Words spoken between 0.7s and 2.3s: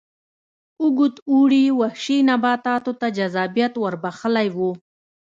اوږد اوړي وحشي